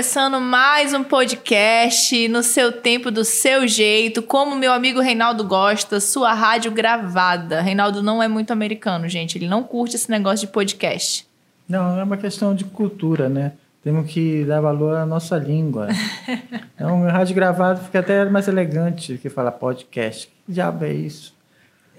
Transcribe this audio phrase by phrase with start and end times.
[0.00, 6.00] começando mais um podcast no seu tempo, do seu jeito, como meu amigo Reinaldo gosta,
[6.00, 7.60] sua rádio gravada.
[7.60, 11.28] Reinaldo não é muito americano, gente, ele não curte esse negócio de podcast.
[11.68, 13.52] Não, é uma questão de cultura, né?
[13.84, 15.88] Temos que dar valor à nossa língua.
[16.74, 20.28] então, rádio gravado fica até mais elegante que falar podcast.
[20.46, 21.34] Que diabo é isso?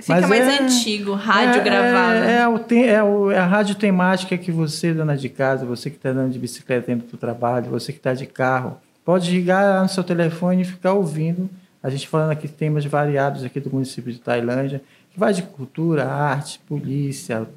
[0.02, 2.24] Fica Mas mais é, antigo, rádio é, gravado.
[2.24, 5.90] É, é, o, é, o, é a rádio temática que você, dona de casa, você
[5.90, 9.32] que está andando de bicicleta indo para o trabalho, você que está de carro, pode
[9.32, 11.48] ligar no seu telefone e ficar ouvindo.
[11.84, 16.06] A gente falando aqui temas variados aqui do município de Tailândia, que vai de cultura,
[16.06, 17.48] arte, polícia,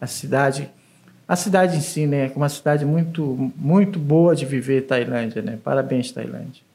[0.00, 0.70] a cidade.
[1.26, 2.26] A cidade em si, né?
[2.26, 5.58] É uma cidade muito, muito boa de viver, Tailândia, né?
[5.62, 6.67] Parabéns, Tailândia.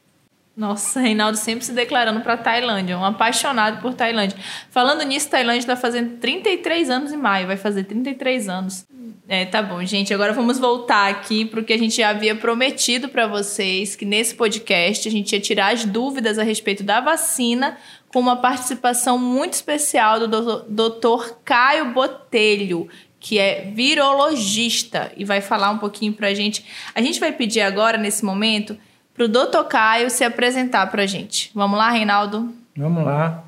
[0.56, 4.38] Nossa, Reinaldo sempre se declarando para Tailândia, um apaixonado por Tailândia.
[4.70, 8.86] Falando nisso, Tailândia está fazendo 33 anos em maio, vai fazer 33 anos.
[9.26, 10.12] É, tá bom, gente.
[10.14, 14.04] Agora vamos voltar aqui para o que a gente já havia prometido para vocês, que
[14.04, 17.76] nesse podcast a gente ia tirar as dúvidas a respeito da vacina,
[18.08, 21.36] com uma participação muito especial do Dr.
[21.44, 26.64] Caio Botelho, que é virologista, e vai falar um pouquinho para a gente.
[26.94, 28.78] A gente vai pedir agora, nesse momento
[29.14, 31.50] para o doutor Caio se apresentar para a gente.
[31.54, 32.52] Vamos lá, Reinaldo?
[32.76, 33.44] Vamos lá.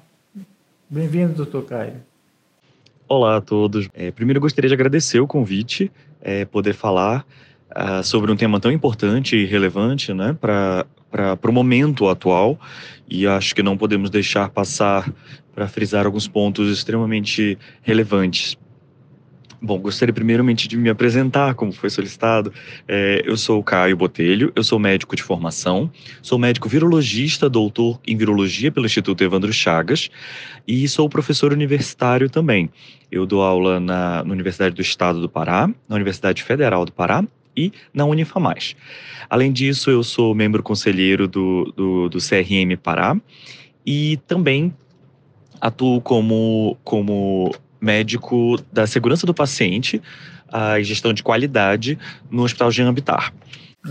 [0.89, 1.95] Bem-vindo, doutor Caio.
[3.08, 3.89] Olá a todos.
[3.92, 5.91] É, primeiro, eu gostaria de agradecer o convite,
[6.23, 7.27] é, poder falar
[7.70, 10.86] uh, sobre um tema tão importante e relevante né, para
[11.42, 12.58] o momento atual.
[13.08, 15.12] E acho que não podemos deixar passar
[15.53, 18.56] para frisar alguns pontos extremamente relevantes.
[19.61, 22.53] Bom, gostaria primeiramente de me apresentar, como foi solicitado.
[22.87, 25.91] É, eu sou o Caio Botelho, eu sou médico de formação,
[26.21, 30.11] sou médico virologista, doutor em virologia pelo Instituto Evandro Chagas
[30.69, 32.71] e sou professor universitário também.
[33.11, 37.25] Eu dou aula na, na Universidade do Estado do Pará, na Universidade Federal do Pará
[37.57, 38.77] e na Unifamais.
[39.30, 43.17] Além disso, eu sou membro conselheiro do, do, do CRM Pará
[43.86, 44.75] e também
[45.61, 50.01] atuo como, como médico da segurança do paciente
[50.51, 51.98] a gestão de qualidade
[52.31, 53.33] no Hospital Jean Habitar.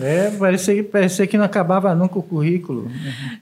[0.02, 2.92] É, parecia, parecia que não acabava nunca o currículo.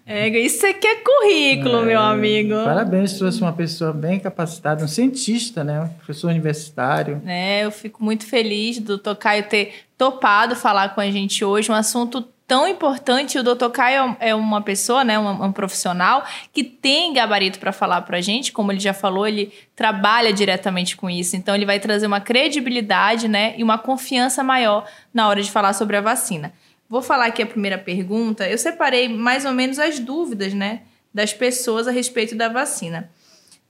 [0.06, 2.54] É, isso aqui é currículo, é, meu amigo.
[2.64, 5.82] Parabéns, trouxe uma pessoa bem capacitada, um cientista, né?
[5.82, 7.22] Um professor universitário.
[7.26, 11.76] É, eu fico muito feliz do Tocaio ter topado falar com a gente hoje, um
[11.76, 13.40] assunto tão importante.
[13.40, 13.70] O Dr.
[13.72, 18.22] Caio é uma pessoa, né, um, um profissional que tem gabarito para falar para a
[18.22, 21.36] gente, como ele já falou, ele trabalha diretamente com isso.
[21.36, 25.74] Então, ele vai trazer uma credibilidade, né, e uma confiança maior na hora de falar
[25.74, 26.54] sobre a vacina.
[26.88, 28.48] Vou falar aqui a primeira pergunta.
[28.48, 30.82] Eu separei mais ou menos as dúvidas, né,
[31.12, 33.10] das pessoas a respeito da vacina.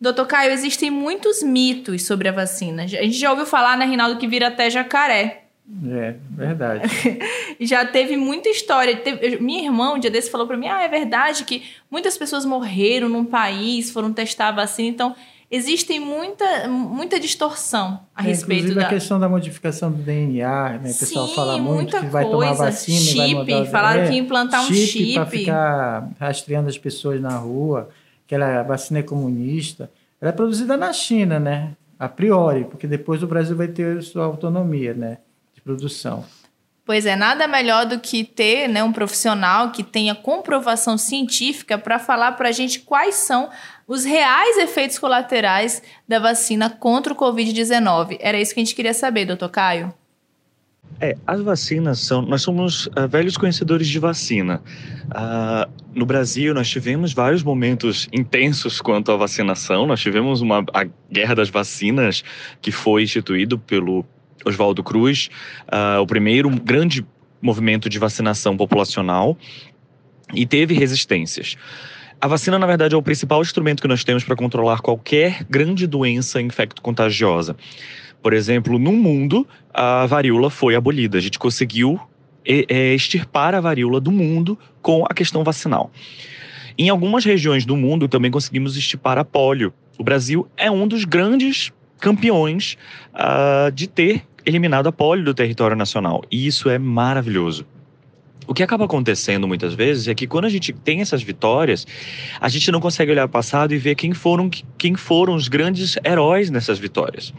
[0.02, 2.84] Doutor Caio, existem muitos mitos sobre a vacina.
[2.84, 5.43] A gente já ouviu falar, né, Rinaldo, que vira até jacaré.
[5.86, 6.84] É, verdade.
[7.60, 8.98] Já teve muita história.
[8.98, 12.46] Teve, minha irmã, um dia desse, falou para mim: ah, é verdade que muitas pessoas
[12.46, 14.90] morreram num país, foram testar a vacina.
[14.90, 15.16] Então,
[15.50, 18.88] existe muita, muita distorção a é, respeito inclusive da...
[18.88, 20.92] a questão da modificação do DNA, né?
[20.92, 24.18] O pessoal Sim, fala muito que vai tomar vacina chip, vai mudar falaram é, que
[24.18, 25.14] implantar um chip.
[25.14, 27.90] para ficar rastreando as pessoas na rua,
[28.28, 29.90] que a vacina é comunista.
[30.20, 31.72] Ela é produzida na China, né?
[31.98, 35.20] A priori, porque depois o Brasil vai ter sua autonomia, né?
[35.64, 36.26] Produção.
[36.86, 41.98] Pois é, nada melhor do que ter né, um profissional que tenha comprovação científica para
[41.98, 43.50] falar para a gente quais são
[43.88, 48.18] os reais efeitos colaterais da vacina contra o Covid-19.
[48.20, 49.94] Era isso que a gente queria saber, doutor Caio.
[51.00, 52.22] É, as vacinas são.
[52.22, 54.62] Nós somos uh, velhos conhecedores de vacina.
[55.08, 59.88] Uh, no Brasil, nós tivemos vários momentos intensos quanto à vacinação.
[59.88, 62.24] Nós tivemos uma, a guerra das vacinas,
[62.62, 64.06] que foi instituído pelo
[64.46, 65.30] Oswaldo Cruz,
[65.68, 67.06] uh, o primeiro grande
[67.42, 69.38] movimento de vacinação populacional
[70.34, 71.56] e teve resistências.
[72.20, 75.86] A vacina, na verdade, é o principal instrumento que nós temos para controlar qualquer grande
[75.86, 77.56] doença infecto-contagiosa.
[78.22, 81.18] Por exemplo, no mundo, a varíola foi abolida.
[81.18, 82.00] A gente conseguiu
[82.46, 85.92] extirpar a varíola do mundo com a questão vacinal.
[86.78, 89.74] Em algumas regiões do mundo também conseguimos extirpar a polio.
[89.98, 92.78] O Brasil é um dos grandes campeões
[93.14, 96.24] uh, de ter eliminado a polio do território nacional.
[96.32, 97.66] E isso é maravilhoso.
[98.46, 101.88] O que acaba acontecendo muitas vezes é que quando a gente tem essas vitórias,
[102.40, 105.98] a gente não consegue olhar o passado e ver quem foram, quem foram os grandes
[106.06, 107.34] heróis nessas vitórias.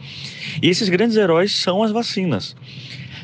[0.61, 2.55] E esses grandes heróis são as vacinas.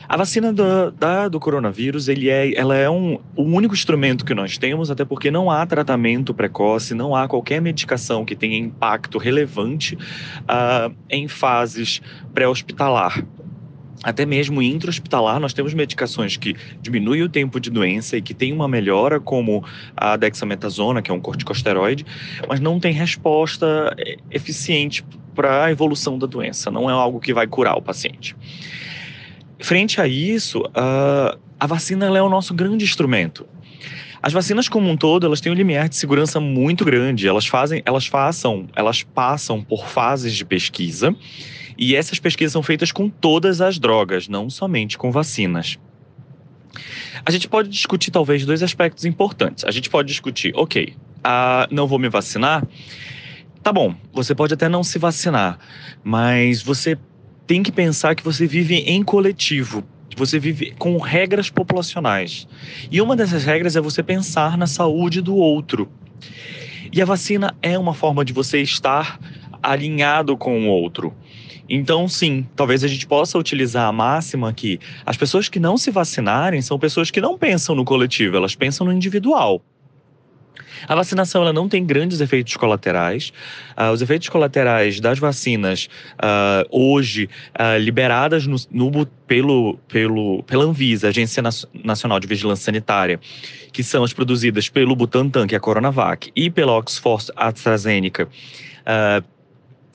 [0.08, 4.34] A vacina do, da, do coronavírus, ele é, ela é um, o único instrumento que
[4.34, 9.18] nós temos, até porque não há tratamento precoce, não há qualquer medicação que tenha impacto
[9.18, 12.02] relevante uh, em fases
[12.34, 13.26] pré-hospitalar.
[14.04, 18.52] Até mesmo intra-hospitalar, nós temos medicações que diminuem o tempo de doença e que tem
[18.52, 19.64] uma melhora, como
[19.96, 22.06] a dexametasona, que é um corticosteroide,
[22.48, 25.06] mas não tem resposta é, eficiente
[25.36, 28.36] para a evolução da doença, não é algo que vai curar o paciente.
[29.60, 33.46] Frente a isso, a vacina é o nosso grande instrumento.
[34.24, 37.28] As vacinas como um todo, elas têm um limiar de segurança muito grande.
[37.28, 41.16] Elas fazem, elas façam, elas passam por fases de pesquisa
[41.82, 45.80] e essas pesquisas são feitas com todas as drogas, não somente com vacinas.
[47.26, 49.66] A gente pode discutir talvez dois aspectos importantes.
[49.66, 50.94] A gente pode discutir, ok,
[51.26, 52.64] uh, não vou me vacinar.
[53.64, 55.58] Tá bom, você pode até não se vacinar,
[56.04, 56.96] mas você
[57.48, 59.84] tem que pensar que você vive em coletivo.
[60.16, 62.48] Você vive com regras populacionais.
[62.92, 65.92] E uma dessas regras é você pensar na saúde do outro.
[66.94, 69.20] E a vacina é uma forma de você estar
[69.64, 71.16] alinhado com o outro.
[71.74, 75.90] Então, sim, talvez a gente possa utilizar a máxima que as pessoas que não se
[75.90, 79.64] vacinarem são pessoas que não pensam no coletivo, elas pensam no individual.
[80.86, 83.32] A vacinação ela não tem grandes efeitos colaterais.
[83.78, 90.66] Uh, os efeitos colaterais das vacinas uh, hoje uh, liberadas no, no, pelo, pelo, pela
[90.66, 91.42] Anvisa, Agência
[91.74, 93.18] Nacional de Vigilância Sanitária,
[93.72, 98.28] que são as produzidas pelo Butantan, que é a Coronavac, e pela Oxford AstraZeneca,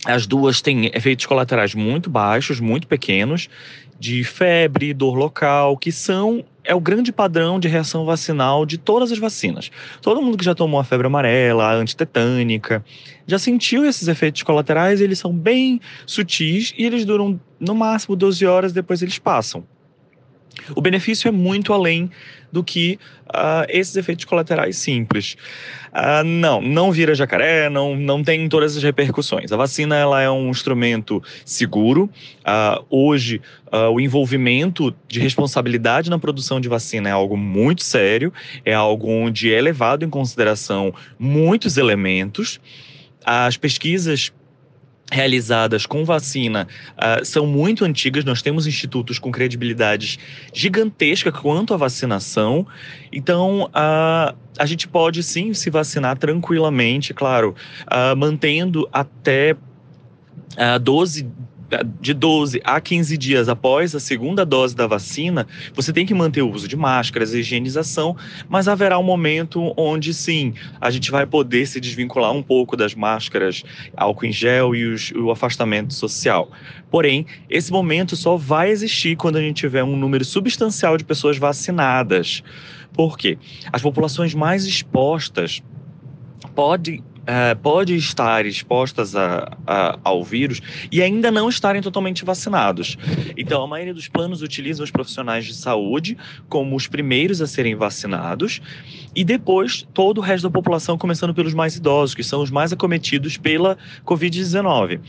[0.06, 3.48] as duas têm efeitos colaterais muito baixos, muito pequenos,
[3.98, 9.12] de febre, dor local, que são é o grande padrão de reação vacinal de todas
[9.12, 9.70] as vacinas.
[10.02, 12.84] Todo mundo que já tomou a febre amarela, a antitetânica,
[13.26, 18.44] já sentiu esses efeitos colaterais, eles são bem sutis e eles duram no máximo 12
[18.44, 19.64] horas, depois eles passam.
[20.74, 22.10] O benefício é muito além
[22.50, 25.36] do que uh, esses efeitos colaterais simples.
[25.92, 29.52] Uh, não, não vira jacaré, não, não tem todas as repercussões.
[29.52, 32.10] A vacina ela é um instrumento seguro.
[32.40, 33.40] Uh, hoje,
[33.92, 38.32] o envolvimento de responsabilidade na produção de vacina é algo muito sério,
[38.64, 42.58] é algo onde é levado em consideração muitos elementos.
[43.22, 44.32] As pesquisas
[45.10, 48.24] realizadas com vacina uh, são muito antigas.
[48.24, 50.18] Nós temos institutos com credibilidades
[50.52, 52.66] gigantesca quanto à vacinação.
[53.12, 57.54] Então, uh, a gente pode sim se vacinar tranquilamente, claro,
[57.84, 61.26] uh, mantendo até uh, 12
[62.00, 66.42] de 12 a 15 dias após a segunda dose da vacina, você tem que manter
[66.42, 68.16] o uso de máscaras, higienização,
[68.48, 72.94] mas haverá um momento onde sim, a gente vai poder se desvincular um pouco das
[72.94, 73.64] máscaras,
[73.96, 76.50] álcool em gel e os, o afastamento social.
[76.90, 81.36] Porém, esse momento só vai existir quando a gente tiver um número substancial de pessoas
[81.36, 82.42] vacinadas.
[82.92, 83.38] Por quê?
[83.72, 85.62] As populações mais expostas
[86.54, 90.62] podem é, pode estar expostas a, a, ao vírus
[90.92, 92.96] e ainda não estarem totalmente vacinados.
[93.36, 96.16] Então, a maioria dos planos utiliza os profissionais de saúde
[96.48, 98.60] como os primeiros a serem vacinados
[99.14, 102.72] e depois todo o resto da população, começando pelos mais idosos, que são os mais
[102.72, 105.00] acometidos pela Covid-19.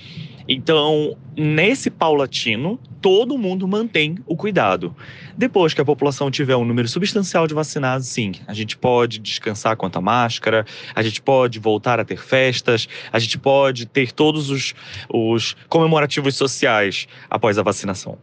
[0.47, 4.95] Então, nesse paulatino, todo mundo mantém o cuidado.
[5.37, 9.75] Depois que a população tiver um número substancial de vacinados, sim, a gente pode descansar
[9.75, 10.65] quanto à máscara,
[10.95, 14.73] a gente pode voltar a ter festas, a gente pode ter todos os,
[15.09, 18.17] os comemorativos sociais após a vacinação.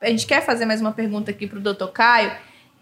[0.00, 2.32] A gente quer fazer mais uma pergunta aqui para o doutor Caio,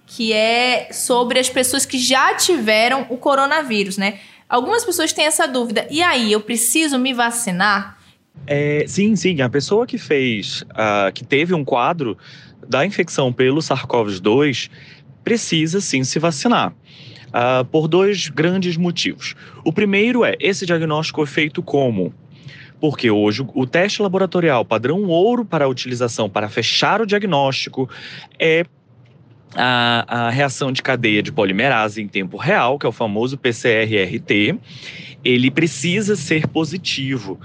[0.07, 4.19] que é sobre as pessoas que já tiveram o coronavírus, né?
[4.49, 5.87] Algumas pessoas têm essa dúvida.
[5.89, 8.00] E aí, eu preciso me vacinar?
[8.47, 9.41] É, sim, sim.
[9.41, 12.17] A pessoa que fez, uh, que teve um quadro
[12.69, 14.71] da infecção pelo SARS-CoV-2
[15.23, 16.73] precisa sim se vacinar.
[17.29, 19.37] Uh, por dois grandes motivos.
[19.65, 22.13] O primeiro é esse diagnóstico é feito como?
[22.81, 27.89] Porque hoje o teste laboratorial padrão ouro para a utilização para fechar o diagnóstico
[28.37, 28.65] é
[29.55, 34.59] a, a, reação de cadeia de polimerase em tempo real, que é o famoso PCR-RT,
[35.25, 37.39] ele precisa ser positivo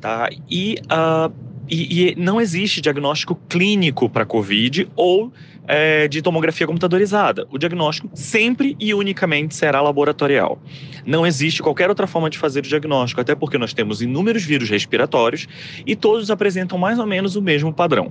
[0.00, 0.28] tá?
[0.50, 1.32] E, uh,
[1.68, 5.32] e, e não existe diagnóstico clínico para COVID ou
[5.68, 7.46] é, de tomografia computadorizada.
[7.48, 10.58] O diagnóstico sempre e unicamente será laboratorial.
[11.06, 14.68] Não existe qualquer outra forma de fazer o diagnóstico, até porque nós temos inúmeros vírus
[14.68, 15.46] respiratórios
[15.86, 18.10] e todos apresentam mais ou menos o mesmo padrão.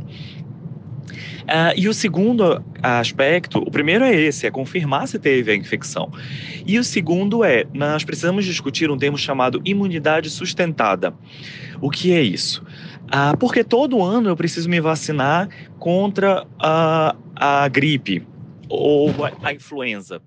[1.50, 6.12] Uh, e o segundo aspecto, o primeiro é esse, é confirmar se teve a infecção.
[6.63, 11.12] E o segundo é, nós precisamos discutir um termo chamado imunidade sustentada.
[11.82, 12.63] O que é isso?
[13.06, 18.24] Uh, porque todo ano eu preciso me vacinar contra a, a gripe
[18.68, 20.22] ou a, a influenza.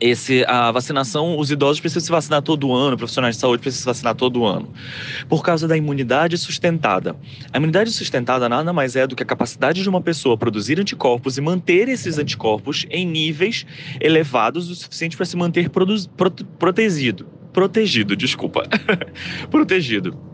[0.00, 3.86] Esse, a vacinação, os idosos precisam se vacinar todo ano, profissionais de saúde precisam se
[3.86, 4.72] vacinar todo ano,
[5.28, 7.16] por causa da imunidade sustentada.
[7.52, 11.38] A imunidade sustentada nada mais é do que a capacidade de uma pessoa produzir anticorpos
[11.38, 13.66] e manter esses anticorpos em níveis
[14.00, 17.26] elevados o suficiente para se manter prote protegido.
[17.52, 18.62] Protegido, desculpa.
[19.50, 20.27] protegido.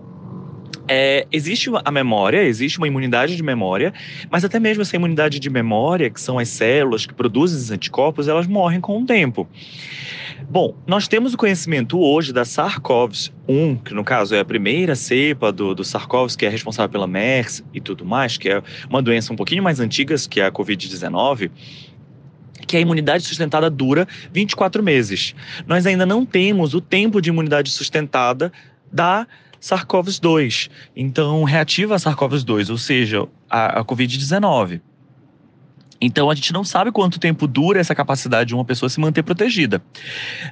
[0.88, 3.92] É, existe a memória, existe uma imunidade de memória,
[4.30, 8.28] mas até mesmo essa imunidade de memória, que são as células que produzem esses anticorpos,
[8.28, 9.48] elas morrem com o tempo.
[10.48, 15.50] Bom, nós temos o conhecimento hoje da SARS-CoV-1, que no caso é a primeira cepa
[15.50, 19.32] do, do SARS-CoV, que é responsável pela MERS e tudo mais, que é uma doença
[19.32, 21.50] um pouquinho mais antiga que a Covid-19,
[22.66, 25.34] que a imunidade sustentada dura 24 meses.
[25.66, 28.52] Nós ainda não temos o tempo de imunidade sustentada
[28.92, 29.26] da
[29.64, 30.70] SARS-CoV-2.
[30.94, 34.82] Então, reativa a SARS-CoV-2, ou seja, a, a Covid-19.
[35.98, 39.22] Então, a gente não sabe quanto tempo dura essa capacidade de uma pessoa se manter
[39.22, 39.82] protegida.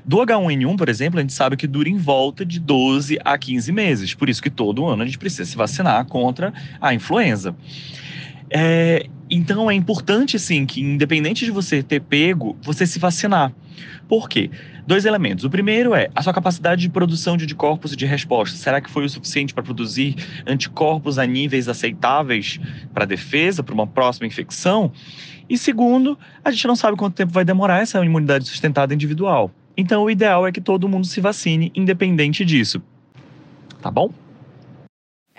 [0.03, 3.71] Do H1N1, por exemplo, a gente sabe que dura em volta de 12 a 15
[3.71, 4.15] meses.
[4.15, 7.55] Por isso que todo ano a gente precisa se vacinar contra a influenza.
[8.55, 13.51] É, então, é importante, sim, que independente de você ter pego, você se vacinar.
[14.07, 14.51] Por quê?
[14.87, 15.45] Dois elementos.
[15.45, 18.57] O primeiro é a sua capacidade de produção de anticorpos e de resposta.
[18.59, 20.17] Será que foi o suficiente para produzir
[20.47, 22.61] anticorpos a níveis aceitáveis
[22.93, 24.93] para defesa, para uma próxima infecção?
[25.49, 29.51] E segundo, a gente não sabe quanto tempo vai demorar essa imunidade sustentada individual.
[29.77, 32.83] Então, o ideal é que todo mundo se vacine, independente disso.
[33.81, 34.11] Tá bom?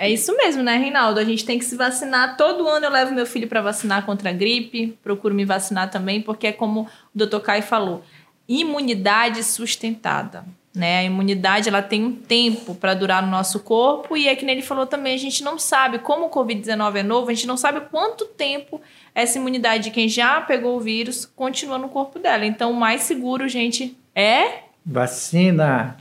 [0.03, 1.17] É isso mesmo, né, Reinaldo?
[1.17, 2.35] A gente tem que se vacinar.
[2.35, 6.21] Todo ano eu levo meu filho para vacinar contra a gripe, procuro me vacinar também,
[6.21, 6.81] porque é como
[7.15, 7.39] o Dr.
[7.39, 8.03] Kai falou
[8.45, 10.43] imunidade sustentada.
[10.75, 10.99] Né?
[10.99, 14.61] A imunidade ela tem um tempo para durar no nosso corpo e é que ele
[14.61, 17.79] falou também, a gente não sabe como o Covid-19 é novo, a gente não sabe
[17.89, 18.81] quanto tempo
[19.15, 22.45] essa imunidade de quem já pegou o vírus continua no corpo dela.
[22.45, 25.95] Então, o mais seguro, gente, é vacina.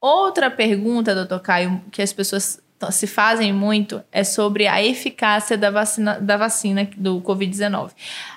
[0.00, 5.70] Outra pergunta, doutor Caio, que as pessoas se fazem muito é sobre a eficácia da
[5.70, 7.90] vacina, da vacina do Covid-19.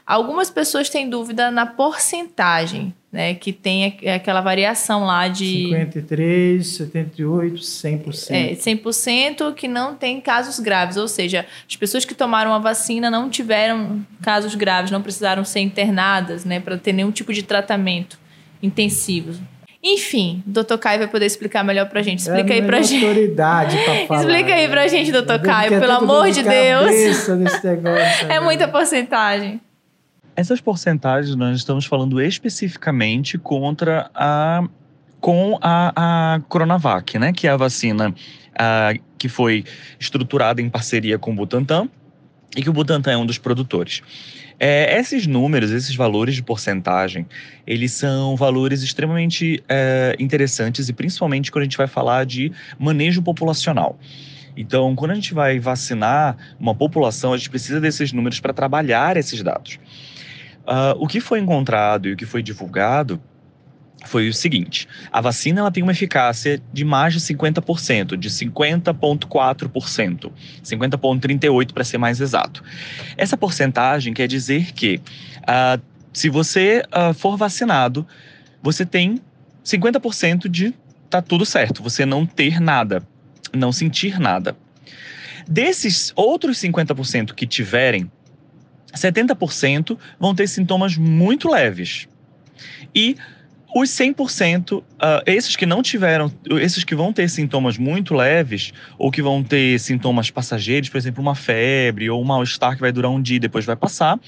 [0.05, 3.35] Algumas pessoas têm dúvida na porcentagem, né?
[3.35, 5.69] Que tem aquela variação lá de.
[5.69, 8.31] 53, 78, 100%.
[8.31, 10.97] É, 100% que não tem casos graves.
[10.97, 15.61] Ou seja, as pessoas que tomaram a vacina não tiveram casos graves, não precisaram ser
[15.61, 16.59] internadas, né?
[16.59, 18.19] Para ter nenhum tipo de tratamento
[18.61, 19.52] intensivo.
[19.83, 20.77] Enfim, o Dr.
[20.77, 22.19] Caio vai poder explicar melhor pra gente.
[22.19, 23.05] Explica é aí pra gente.
[23.05, 24.19] autoridade pra falar.
[24.21, 25.39] Explica aí pra gente, Dr.
[25.43, 27.27] Caio, pelo amor de Deus.
[27.27, 29.59] Negócio, é muita porcentagem.
[30.35, 34.63] Essas porcentagens nós estamos falando especificamente contra a
[35.19, 38.13] com a, a Coronavac, né, que é a vacina
[38.57, 39.63] a, que foi
[39.97, 41.87] estruturada em parceria com o Butantan
[42.57, 44.01] e que o Butantan é um dos produtores.
[44.59, 47.25] É, esses números, esses valores de porcentagem,
[47.65, 53.21] eles são valores extremamente é, interessantes e principalmente quando a gente vai falar de manejo
[53.21, 53.97] populacional.
[54.55, 59.17] Então, quando a gente vai vacinar uma população, a gente precisa desses números para trabalhar
[59.17, 59.79] esses dados.
[60.63, 63.19] Uh, o que foi encontrado e o que foi divulgado
[64.03, 70.31] foi o seguinte: a vacina ela tem uma eficácia de mais de 50%, de 50,4%,
[70.63, 72.63] 50,38% para ser mais exato.
[73.17, 75.01] Essa porcentagem quer dizer que
[75.41, 75.81] uh,
[76.11, 78.05] se você uh, for vacinado,
[78.61, 79.21] você tem
[79.65, 80.73] 50% de
[81.09, 83.03] tá tudo certo, você não ter nada,
[83.53, 84.55] não sentir nada.
[85.47, 88.09] Desses outros 50% que tiverem,
[88.95, 92.07] 70% vão ter sintomas muito leves.
[92.95, 93.17] E
[93.75, 98.71] os 100%, uh, ah, esses que não tiveram, esses que vão ter sintomas muito leves,
[98.97, 102.91] ou que vão ter sintomas passageiros, por exemplo, uma febre ou um mal-estar que vai
[102.91, 104.19] durar um dia e depois vai passar,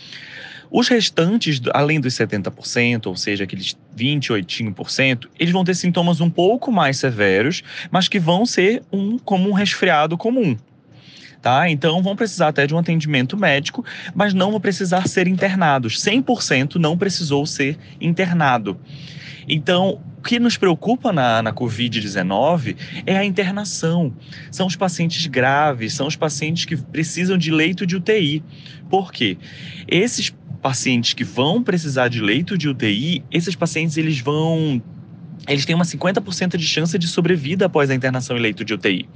[0.72, 6.72] os restantes, além dos 70%, ou seja, aqueles 28%, eles vão ter sintomas um pouco
[6.72, 7.62] mais severos,
[7.92, 10.58] mas que vão ser um, como um resfriado comum.
[11.42, 11.70] Tá?
[11.70, 13.86] Então vão precisar até de um atendimento médico,
[14.16, 16.04] mas não vão precisar ser internados.
[16.04, 18.80] 100% não precisou ser internado.
[19.48, 22.76] Então, o que nos preocupa na, na Covid-19
[23.06, 24.14] é a internação.
[24.52, 28.44] São os pacientes graves, são os pacientes que precisam de leito de UTI.
[28.90, 29.38] Por quê?
[29.88, 34.82] Esses pacientes que vão precisar de leito de UTI, esses pacientes eles vão
[35.48, 39.08] eles têm uma 50% de chance de sobrevida após a internação em leito de UTI.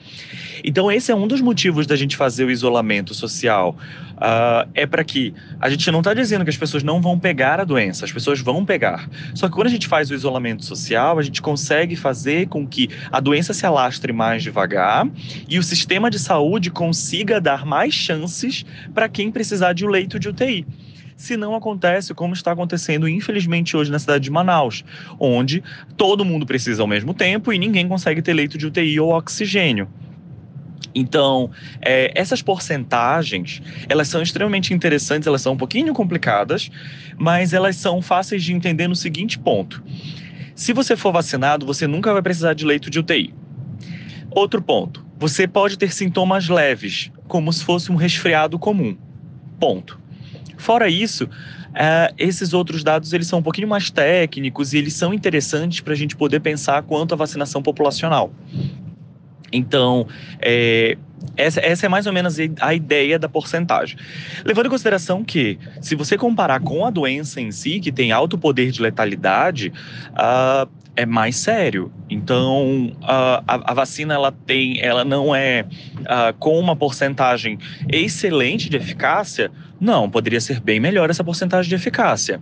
[0.63, 3.75] Então, esse é um dos motivos da gente fazer o isolamento social.
[4.15, 7.59] Uh, é para que a gente não está dizendo que as pessoas não vão pegar
[7.59, 9.09] a doença, as pessoas vão pegar.
[9.33, 12.89] Só que quando a gente faz o isolamento social, a gente consegue fazer com que
[13.11, 15.07] a doença se alastre mais devagar
[15.47, 20.19] e o sistema de saúde consiga dar mais chances para quem precisar de um leito
[20.19, 20.65] de UTI.
[21.19, 24.85] Se não acontece como está acontecendo, infelizmente, hoje na cidade de Manaus,
[25.19, 25.61] onde
[25.97, 29.89] todo mundo precisa ao mesmo tempo e ninguém consegue ter leito de UTI ou oxigênio.
[30.95, 36.71] Então, é, essas porcentagens, elas são extremamente interessantes, elas são um pouquinho complicadas,
[37.17, 39.83] mas elas são fáceis de entender no seguinte ponto.
[40.55, 43.33] Se você for vacinado, você nunca vai precisar de leito de UTI.
[44.31, 48.97] Outro ponto, você pode ter sintomas leves, como se fosse um resfriado comum.
[49.59, 49.99] Ponto.
[50.59, 55.13] Fora isso, uh, esses outros dados eles são um pouquinho mais técnicos e eles são
[55.13, 58.29] interessantes para a gente poder pensar quanto à vacinação populacional.
[59.51, 60.05] Então,
[60.41, 60.97] é,
[61.35, 63.97] essa, essa, é mais ou menos a ideia da porcentagem.
[64.43, 68.37] Levando em consideração que, se você comparar com a doença em si, que tem alto
[68.37, 69.71] poder de letalidade,
[70.11, 71.91] uh, é mais sério.
[72.09, 75.65] Então, a, a, vacina ela tem, ela não é
[75.99, 79.49] uh, com uma porcentagem excelente de eficácia.
[79.79, 82.41] Não, poderia ser bem melhor essa porcentagem de eficácia.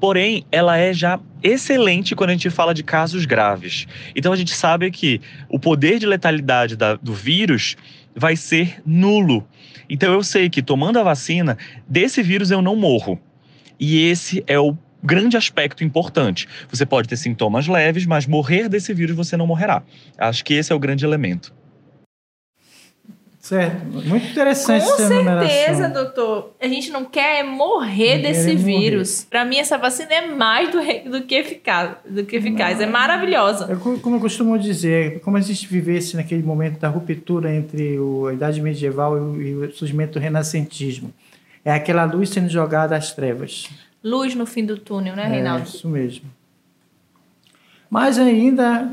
[0.00, 3.86] Porém, ela é já excelente quando a gente fala de casos graves.
[4.16, 7.76] Então, a gente sabe que o poder de letalidade da, do vírus
[8.16, 9.46] vai ser nulo.
[9.90, 13.20] Então, eu sei que tomando a vacina, desse vírus eu não morro.
[13.78, 16.48] E esse é o grande aspecto importante.
[16.70, 19.82] Você pode ter sintomas leves, mas morrer desse vírus você não morrerá.
[20.16, 21.52] Acho que esse é o grande elemento.
[23.48, 23.82] Certo.
[24.06, 26.54] Muito interessante Com certeza, doutor.
[26.60, 29.24] A gente não quer morrer não desse vírus.
[29.24, 30.78] Para mim, essa vacina é mais do,
[31.10, 31.92] do que eficaz.
[32.06, 32.78] Do que eficaz.
[32.78, 33.66] É maravilhosa.
[33.70, 38.26] Eu, como eu costumo dizer, como a gente vivesse naquele momento da ruptura entre o,
[38.26, 41.10] a Idade Medieval e o, e o surgimento do renascentismo.
[41.64, 43.70] É aquela luz sendo jogada às trevas.
[44.02, 45.64] Luz no fim do túnel, né, Reinaldo?
[45.64, 46.24] É, isso mesmo.
[47.90, 48.90] Mas ainda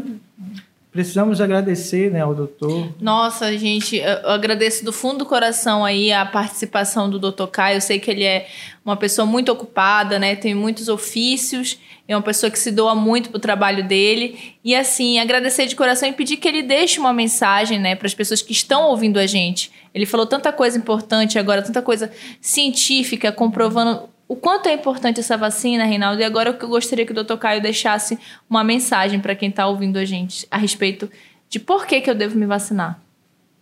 [0.95, 2.87] Precisamos agradecer né, ao doutor.
[3.01, 7.75] Nossa, gente, eu agradeço do fundo do coração aí a participação do doutor Caio.
[7.75, 8.47] Eu sei que ele é
[8.85, 10.37] uma pessoa muito ocupada, né?
[10.37, 14.55] Tem muitos ofícios, é uma pessoa que se doa muito pro trabalho dele.
[14.63, 18.13] E assim, agradecer de coração e pedir que ele deixe uma mensagem, né, para as
[18.13, 19.73] pessoas que estão ouvindo a gente.
[19.93, 25.37] Ele falou tanta coisa importante agora, tanta coisa científica, comprovando o quanto é importante essa
[25.37, 28.17] vacina, Reinaldo, e agora eu gostaria que o doutor Caio deixasse
[28.49, 31.09] uma mensagem para quem está ouvindo a gente a respeito
[31.47, 32.99] de por que, que eu devo me vacinar.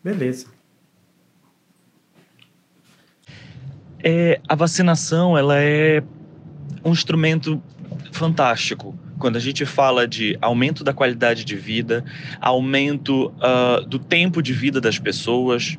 [0.04, 0.48] Beleza.
[4.02, 6.04] É, a vacinação ela é
[6.84, 7.62] um instrumento
[8.12, 12.04] fantástico quando a gente fala de aumento da qualidade de vida,
[12.42, 15.78] aumento uh, do tempo de vida das pessoas.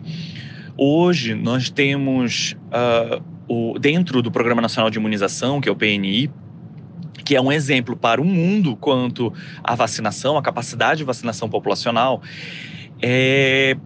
[0.77, 6.30] Hoje nós temos uh, o, dentro do Programa Nacional de Imunização, que é o PNI,
[7.24, 12.22] que é um exemplo para o mundo quanto à vacinação, a capacidade de vacinação populacional,
[13.00, 13.76] é,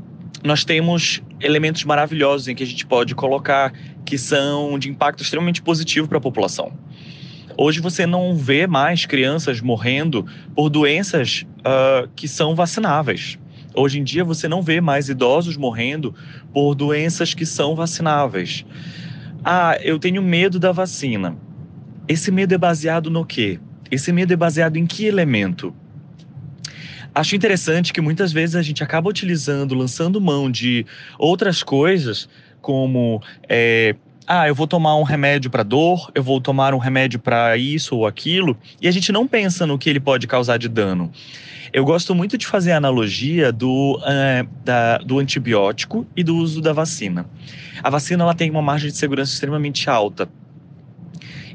[0.43, 3.73] nós temos elementos maravilhosos em que a gente pode colocar
[4.05, 6.73] que são de impacto extremamente positivo para a população.
[7.57, 13.37] Hoje você não vê mais crianças morrendo por doenças uh, que são vacináveis.
[13.75, 16.15] Hoje em dia você não vê mais idosos morrendo
[16.53, 18.65] por doenças que são vacináveis.
[19.51, 21.35] Ah, eu tenho medo da vacina.
[22.07, 23.59] Esse medo é baseado no quê?
[23.91, 25.75] Esse medo é baseado em que elemento?
[27.15, 30.85] Acho interessante que muitas vezes a gente acaba utilizando, lançando mão de
[31.19, 32.29] outras coisas,
[32.61, 37.19] como é, ah, eu vou tomar um remédio para dor, eu vou tomar um remédio
[37.19, 40.69] para isso ou aquilo, e a gente não pensa no que ele pode causar de
[40.69, 41.11] dano.
[41.73, 46.61] Eu gosto muito de fazer a analogia do, uh, da, do antibiótico e do uso
[46.61, 47.27] da vacina.
[47.83, 50.29] A vacina ela tem uma margem de segurança extremamente alta.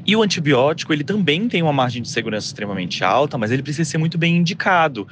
[0.06, 3.88] E o antibiótico, ele também tem uma margem de segurança extremamente alta, mas ele precisa
[3.88, 5.08] ser muito bem indicado,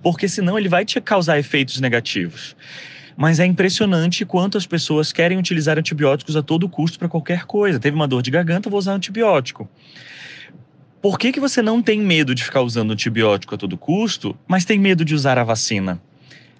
[0.00, 2.54] porque senão ele vai te causar efeitos negativos.
[3.16, 7.80] Mas é impressionante quanto as pessoas querem utilizar antibióticos a todo custo para qualquer coisa.
[7.80, 9.68] Teve uma dor de garganta, vou usar antibiótico.
[11.06, 14.64] Por que, que você não tem medo de ficar usando antibiótico a todo custo, mas
[14.64, 16.02] tem medo de usar a vacina?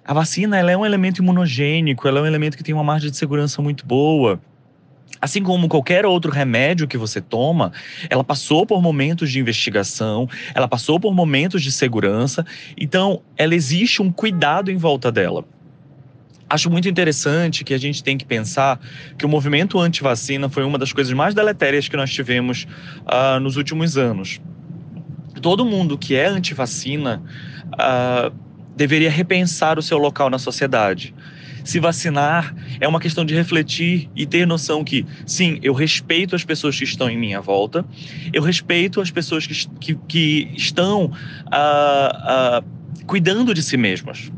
[0.05, 3.11] A vacina ela é um elemento imunogênico, ela é um elemento que tem uma margem
[3.11, 4.39] de segurança muito boa.
[5.19, 7.73] Assim como qualquer outro remédio que você toma,
[8.09, 12.45] ela passou por momentos de investigação, ela passou por momentos de segurança,
[12.77, 15.43] então ela existe um cuidado em volta dela.
[16.49, 18.79] Acho muito interessante que a gente tem que pensar
[19.17, 22.65] que o movimento anti-vacina foi uma das coisas mais deletérias que nós tivemos
[23.01, 24.39] uh, nos últimos anos.
[25.41, 27.21] Todo mundo que é anti-vacina
[27.73, 28.33] uh,
[28.77, 31.13] deveria repensar o seu local na sociedade.
[31.65, 36.45] Se vacinar é uma questão de refletir e ter noção que, sim, eu respeito as
[36.45, 37.83] pessoas que estão em minha volta,
[38.31, 41.11] eu respeito as pessoas que, que, que estão
[41.47, 42.65] uh,
[43.05, 44.31] cuidando de si mesmas.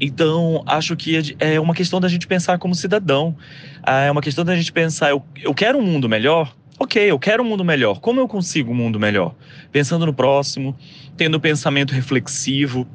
[0.00, 3.36] Então, acho que é, é uma questão da gente pensar como cidadão.
[3.82, 6.54] Ah, é uma questão da gente pensar, eu, eu quero um mundo melhor?
[6.80, 8.00] ok, eu quero um mundo melhor.
[8.00, 9.34] Como eu consigo um mundo melhor?
[9.70, 10.74] Pensando no próximo,
[11.14, 12.88] tendo um pensamento reflexivo,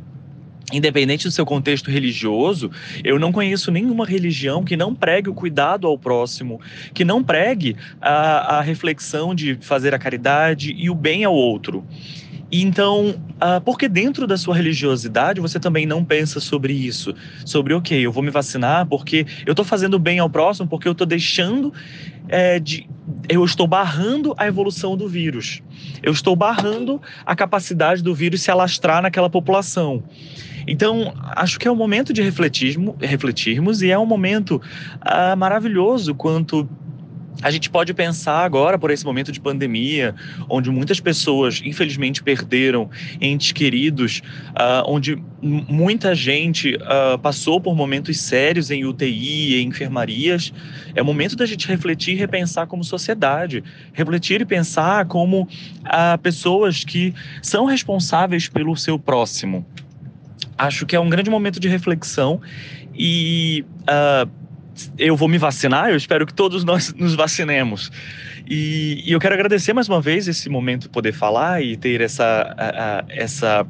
[0.73, 2.71] Independente do seu contexto religioso,
[3.03, 6.59] eu não conheço nenhuma religião que não pregue o cuidado ao próximo,
[6.91, 11.85] que não pregue a, a reflexão de fazer a caridade e o bem ao outro.
[12.51, 17.13] Então, uh, porque dentro da sua religiosidade você também não pensa sobre isso?
[17.43, 20.91] Sobre, ok, eu vou me vacinar porque eu estou fazendo bem ao próximo, porque eu
[20.91, 21.73] estou deixando
[22.27, 22.87] é, de.
[23.27, 25.61] Eu estou barrando a evolução do vírus.
[26.01, 30.03] Eu estou barrando a capacidade do vírus se alastrar naquela população.
[30.67, 34.59] Então, acho que é um momento de refletirmos, e é um momento
[35.01, 36.67] uh, maravilhoso quanto
[37.41, 40.15] a gente pode pensar agora, por esse momento de pandemia,
[40.49, 44.21] onde muitas pessoas, infelizmente, perderam entes queridos,
[44.51, 50.53] uh, onde muita gente uh, passou por momentos sérios em UTI, em enfermarias.
[50.95, 53.63] É momento da gente refletir e repensar como sociedade.
[53.93, 59.65] Refletir e pensar como uh, pessoas que são responsáveis pelo seu próximo.
[60.57, 62.39] Acho que é um grande momento de reflexão
[62.97, 63.65] e
[64.97, 67.91] eu vou me vacinar, eu espero que todos nós nos vacinemos.
[68.47, 72.55] E, e eu quero agradecer mais uma vez esse momento poder falar e ter essa,
[72.57, 73.67] a, a, essa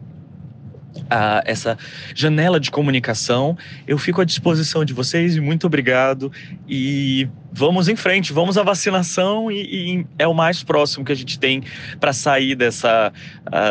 [1.10, 1.78] a, essa
[2.13, 3.58] janela de comunicação.
[3.88, 6.32] Eu fico à disposição de vocês e muito obrigado.
[6.68, 11.15] E vamos em frente, vamos à vacinação e, e é o mais próximo que a
[11.15, 11.63] gente tem
[12.00, 13.12] para sair dessa,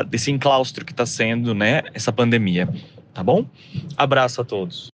[0.09, 2.69] desse enclaustro que está sendo né, essa pandemia.
[3.13, 3.47] Tá bom?
[3.97, 4.94] Abraço a todos.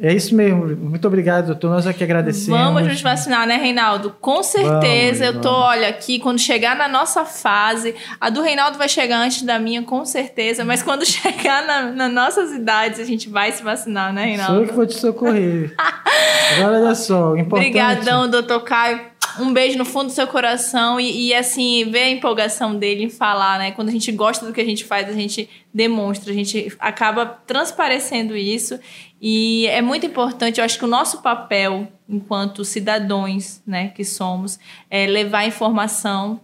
[0.00, 0.66] É isso mesmo.
[0.76, 1.70] Muito obrigado, doutor.
[1.70, 2.58] Nós aqui agradecemos.
[2.58, 4.14] Vamos nos vacinar, né, Reinaldo?
[4.20, 5.26] Com certeza.
[5.26, 5.66] Vamos, eu tô, vamos.
[5.66, 9.82] olha, aqui, quando chegar na nossa fase, a do Reinaldo vai chegar antes da minha,
[9.82, 10.64] com certeza.
[10.64, 14.52] Mas quando chegar na, nas nossas idades, a gente vai se vacinar, né, Reinaldo?
[14.52, 15.74] Sou eu que vou te socorrer.
[16.58, 17.68] Agora, olha só, importante.
[17.68, 22.10] Obrigadão, doutor Caio um beijo no fundo do seu coração e, e, assim, ver a
[22.10, 23.70] empolgação dele em falar, né?
[23.72, 27.26] Quando a gente gosta do que a gente faz, a gente demonstra, a gente acaba
[27.26, 28.78] transparecendo isso.
[29.20, 34.58] E é muito importante, eu acho que o nosso papel enquanto cidadãos, né, que somos,
[34.90, 36.40] é levar informação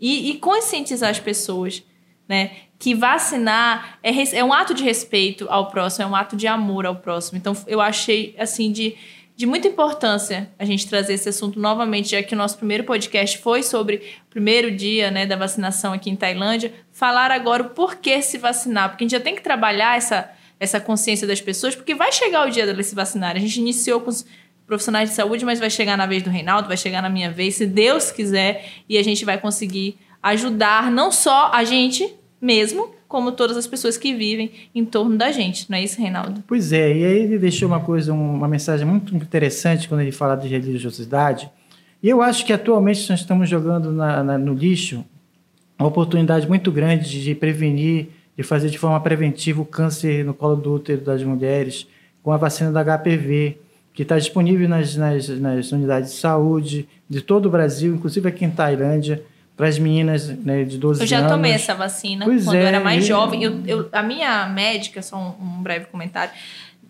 [0.00, 1.82] e, e conscientizar as pessoas,
[2.28, 2.50] né?
[2.78, 6.84] Que vacinar é, é um ato de respeito ao próximo, é um ato de amor
[6.84, 7.38] ao próximo.
[7.38, 8.96] Então, eu achei, assim, de
[9.36, 13.36] de muita importância a gente trazer esse assunto novamente, já que o nosso primeiro podcast
[13.36, 13.96] foi sobre
[14.26, 18.88] o primeiro dia né, da vacinação aqui em Tailândia, falar agora o porquê se vacinar,
[18.88, 22.48] porque a gente já tem que trabalhar essa, essa consciência das pessoas, porque vai chegar
[22.48, 23.42] o dia delas se vacinarem.
[23.42, 24.24] A gente iniciou com os
[24.66, 27.56] profissionais de saúde, mas vai chegar na vez do Reinaldo, vai chegar na minha vez,
[27.56, 33.32] se Deus quiser, e a gente vai conseguir ajudar não só a gente mesmo, como
[33.32, 36.42] todas as pessoas que vivem em torno da gente, não é isso, Reinaldo?
[36.46, 40.36] Pois é, e aí ele deixou uma coisa, uma mensagem muito interessante quando ele fala
[40.36, 41.48] de religiosidade.
[42.02, 45.04] E eu acho que atualmente nós estamos jogando na, na, no lixo
[45.78, 50.56] uma oportunidade muito grande de prevenir, de fazer de forma preventiva o câncer no colo
[50.56, 51.86] do útero das mulheres
[52.22, 53.58] com a vacina da HPV,
[53.94, 58.44] que está disponível nas, nas, nas unidades de saúde de todo o Brasil, inclusive aqui
[58.44, 59.22] em Tailândia
[59.56, 61.00] para as meninas né, de 12 anos.
[61.00, 61.32] Eu já anos.
[61.32, 63.08] tomei essa vacina pois quando é, eu era mais e...
[63.08, 63.42] jovem.
[63.42, 66.32] Eu, eu, a minha médica, só um, um, breve comentário,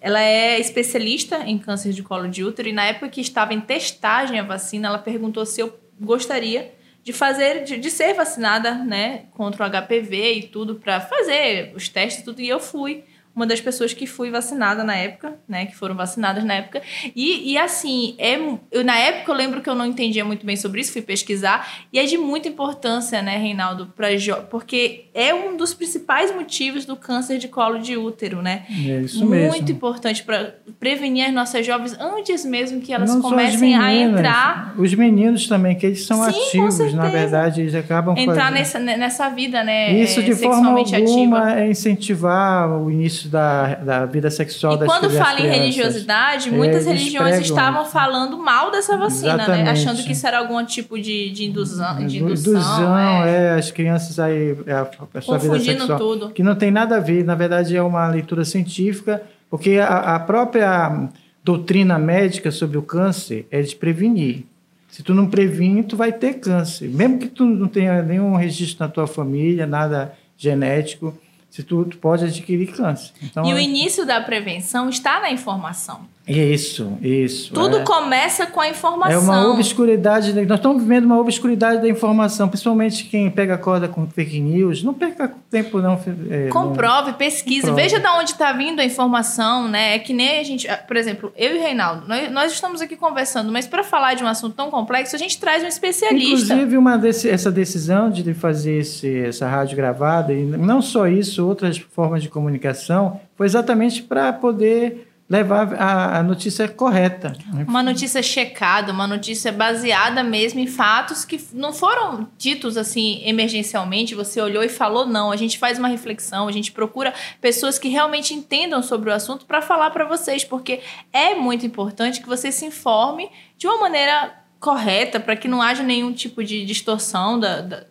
[0.00, 3.60] ela é especialista em câncer de colo de útero e na época que estava em
[3.60, 6.74] testagem a vacina, ela perguntou se eu gostaria
[7.04, 11.88] de fazer, de, de ser vacinada, né, contra o HPV e tudo, para fazer os
[11.88, 13.04] testes e tudo, e eu fui
[13.36, 15.66] uma das pessoas que fui vacinada na época, né?
[15.66, 16.80] Que foram vacinadas na época.
[17.14, 18.38] E, e assim, é,
[18.72, 21.84] eu, na época eu lembro que eu não entendia muito bem sobre isso, fui pesquisar.
[21.92, 24.08] E é de muita importância, né, Reinaldo, pra,
[24.50, 28.64] porque é um dos principais motivos do câncer de colo de útero, né?
[28.70, 29.48] É isso muito mesmo.
[29.48, 34.74] Muito importante para prevenir as nossas jovens antes mesmo que elas não comecem a entrar.
[34.78, 39.28] Os meninos também, que eles são Sim, ativos, na verdade, eles acabam Entrar nessa, nessa
[39.28, 39.92] vida, né?
[39.92, 41.60] Isso de forma alguma ativa.
[41.60, 46.86] é incentivar o início da, da vida sexual e das quando fala em religiosidade, muitas
[46.86, 47.40] é, religiões pregam.
[47.40, 49.68] estavam falando mal dessa vacina, né?
[49.68, 52.06] Achando que isso era algum tipo de, de indução.
[52.06, 53.46] De indução, indução é.
[53.46, 53.54] é.
[53.54, 55.98] as crianças aí, é a, a sua vida sexual.
[55.98, 56.30] tudo.
[56.30, 60.20] Que não tem nada a ver, na verdade é uma leitura científica, porque a, a
[60.20, 61.08] própria
[61.42, 64.44] doutrina médica sobre o câncer é de prevenir.
[64.88, 66.88] Se tu não previne, tu vai ter câncer.
[66.88, 71.16] Mesmo que tu não tenha nenhum registro na tua família, nada genético,
[71.50, 73.12] se tu, tu pode adquirir câncer.
[73.22, 76.00] Então, e o é- início da prevenção está na informação.
[76.26, 77.54] Isso, isso.
[77.54, 77.84] Tudo é.
[77.84, 79.14] começa com a informação.
[79.14, 80.32] É uma obscuridade.
[80.32, 84.82] Nós estamos vivendo uma obscuridade da informação, principalmente quem pega a corda com fake news.
[84.82, 85.96] Não perca tempo, não.
[86.28, 87.80] é, Comprove, pesquise, Comprove.
[87.80, 89.94] veja de onde está vindo a informação, né?
[89.94, 92.80] É que nem a gente, ah, por exemplo, eu e o Reinaldo, nós, nós estamos
[92.80, 95.68] aqui conversando, mas para falar de um assunto tão complexo, a gente traz um não.
[95.68, 96.54] especialista.
[96.54, 101.35] Inclusive, uma desse, essa decisão de fazer esse, essa rádio gravada, e não só isso,
[101.38, 107.32] outras formas de comunicação, foi exatamente para poder levar a, a notícia correta.
[107.52, 107.64] né?
[107.66, 114.14] Uma notícia checada, uma notícia baseada mesmo em fatos que não foram ditos assim emergencialmente,
[114.14, 115.32] você olhou e falou não.
[115.32, 119.46] A gente faz uma reflexão, a gente procura pessoas que realmente entendam sobre o assunto
[119.46, 120.78] para falar para vocês, porque
[121.12, 125.82] é muito importante que você se informe de uma maneira correta para que não haja
[125.82, 127.84] nenhum tipo de distorção da, da-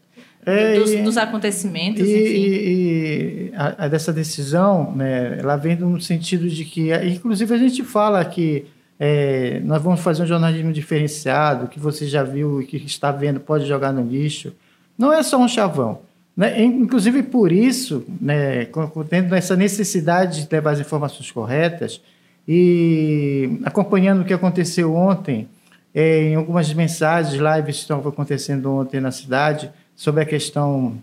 [0.46, 2.34] É, dos, e- dos acontecimentos, E, enfim.
[2.34, 7.58] e- e a, a dessa decisão, né, ela vem no sentido de que, inclusive, a
[7.58, 8.66] gente fala que
[9.00, 13.40] é, nós vamos fazer um jornalismo diferenciado, que você já viu e que está vendo
[13.42, 14.54] pode jogar no lixo.
[14.98, 16.00] Não é só um chavão.
[16.38, 16.64] Né?
[16.64, 18.68] Inclusive, por isso, né,
[19.10, 22.00] tendo essa necessidade de levar as informações corretas
[22.48, 25.48] e acompanhando o que aconteceu ontem,
[25.94, 31.02] é, em algumas mensagens, lives que estão acontecendo ontem na cidade, sobre a questão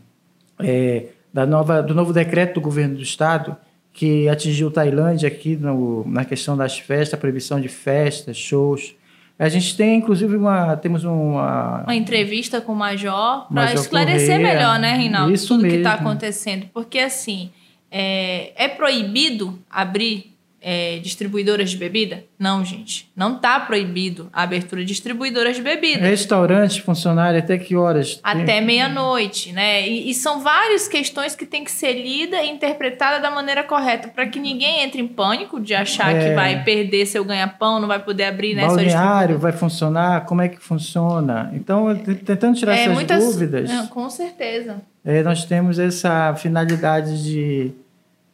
[0.59, 3.57] é, da nova, do novo decreto do governo do estado
[3.93, 8.95] que atingiu Tailândia aqui no, na questão das festas, a proibição de festas, shows.
[9.39, 14.55] A gente tem, inclusive, uma, temos uma, Uma entrevista com o Major para esclarecer Correia.
[14.55, 15.35] melhor, né, Reinaldo?
[15.35, 16.09] Isso tudo que está mesmo.
[16.09, 16.67] acontecendo.
[16.73, 17.51] Porque, assim,
[17.91, 20.32] é, é proibido abrir
[20.63, 22.25] é, distribuidoras de bebida?
[22.39, 23.11] Não, gente.
[23.17, 26.01] Não está proibido a abertura de distribuidoras de bebida.
[26.07, 28.21] restaurantes funcionário até que horas?
[28.23, 29.89] Até meia-noite, né?
[29.89, 34.09] E, e são várias questões que tem que ser lida e interpretada da maneira correta,
[34.09, 36.29] para que ninguém entre em pânico de achar É.
[36.29, 38.67] que vai perder seu ganha-pão, não vai poder abrir, né?
[38.67, 40.25] Balneário vai funcionar?
[40.27, 41.51] Como é que funciona?
[41.55, 41.95] Então,
[42.25, 44.83] tentando tirar É, essas muitas- dúvidas, É, com certeza.
[45.05, 47.73] é, nós temos essa finalidade de,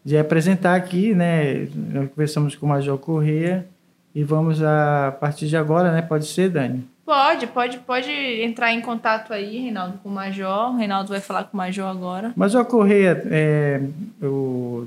[0.08, 1.68] de apresentar aqui, né?
[1.92, 3.66] Nós conversamos com o Major Corrêa
[4.14, 6.00] e vamos, a, a partir de agora, né?
[6.00, 6.82] Pode ser, Dani?
[7.04, 8.10] Pode, pode, pode
[8.42, 10.72] entrar em contato aí, Reinaldo, com o Major.
[10.72, 12.32] O Reinaldo vai falar com o Major agora.
[12.36, 13.80] Major Corrêa, é,
[14.22, 14.86] o-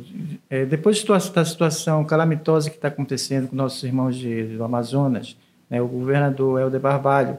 [0.50, 5.36] é, depois da situação calamitosa que está acontecendo com nossos irmãos de, do Amazonas,
[5.70, 7.38] né, o governador Helder Barbalho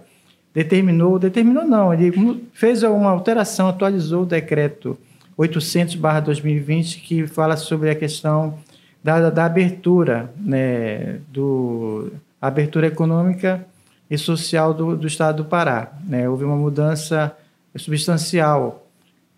[0.54, 2.12] determinou, determinou não, ele
[2.52, 4.96] fez uma alteração, atualizou o decreto
[5.38, 8.58] 800/2020 que fala sobre a questão
[9.02, 13.64] da, da abertura, né, do abertura econômica
[14.10, 15.92] e social do, do Estado do Pará.
[16.04, 16.28] né?
[16.28, 17.36] Houve uma mudança
[17.76, 18.82] substancial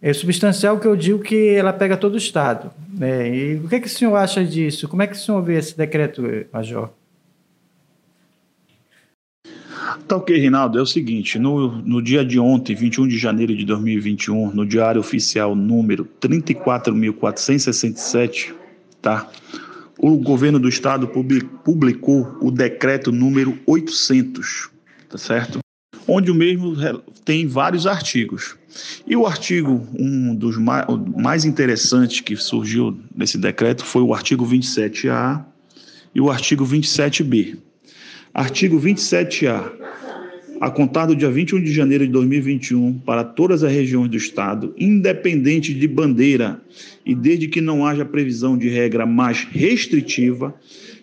[0.06, 2.70] é substancial que eu digo que ela pega todo o Estado.
[2.92, 3.34] Né?
[3.34, 4.86] E o que, que o senhor acha disso?
[4.86, 6.90] Como é que o senhor vê esse decreto, Major?
[10.06, 10.78] Tá ok, Rinaldo.
[10.78, 15.00] É o seguinte: no, no dia de ontem, 21 de janeiro de 2021, no Diário
[15.00, 18.52] Oficial número 34.467,
[19.00, 19.30] tá?
[19.98, 24.68] O governo do estado publi- publicou o decreto número 800,
[25.08, 25.60] tá certo?
[26.06, 26.76] Onde o mesmo
[27.24, 28.56] tem vários artigos.
[29.06, 30.84] E o artigo, um dos mais,
[31.16, 35.42] mais interessantes que surgiu nesse decreto foi o artigo 27A
[36.14, 37.56] e o artigo 27B.
[38.34, 39.70] Artigo 27A.
[40.60, 44.74] A contar do dia 21 de janeiro de 2021, para todas as regiões do Estado,
[44.76, 46.60] independente de bandeira
[47.06, 50.52] e desde que não haja previsão de regra mais restritiva,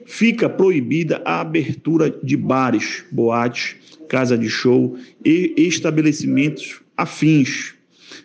[0.06, 3.76] fica proibida a abertura de bares, boates,
[4.10, 7.76] casa de show e estabelecimentos afins,